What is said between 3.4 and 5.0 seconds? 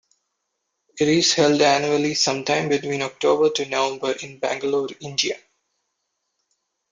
to November in Bangalore,